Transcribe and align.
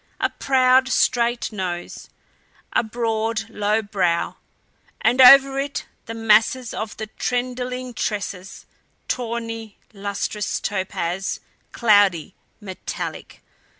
A 0.19 0.31
proud, 0.31 0.89
straight 0.89 1.51
nose; 1.51 2.09
a 2.73 2.81
broad 2.83 3.47
low 3.51 3.83
brow, 3.83 4.37
and 4.99 5.21
over 5.21 5.59
it 5.59 5.85
the 6.07 6.15
masses 6.15 6.73
of 6.73 6.97
the 6.97 7.05
tendriling 7.19 7.93
tresses 7.93 8.65
tawny, 9.07 9.77
lustrous 9.93 10.59
topaz, 10.59 11.39
cloudy, 11.71 12.33
METALLIC. 12.59 13.43